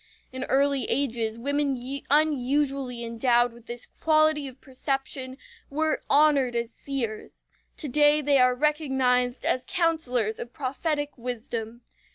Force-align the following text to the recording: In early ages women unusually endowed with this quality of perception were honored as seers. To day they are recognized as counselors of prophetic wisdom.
In 0.31 0.45
early 0.45 0.85
ages 0.85 1.37
women 1.37 1.77
unusually 2.09 3.03
endowed 3.03 3.53
with 3.53 3.67
this 3.67 3.85
quality 3.99 4.47
of 4.47 4.59
perception 4.59 5.37
were 5.69 6.01
honored 6.09 6.55
as 6.55 6.73
seers. 6.73 7.45
To 7.77 7.87
day 7.87 8.19
they 8.19 8.39
are 8.39 8.55
recognized 8.55 9.45
as 9.45 9.63
counselors 9.67 10.39
of 10.39 10.51
prophetic 10.53 11.15
wisdom. 11.19 11.83